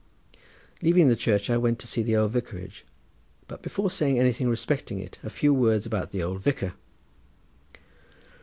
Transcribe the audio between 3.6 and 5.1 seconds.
before saying anything respecting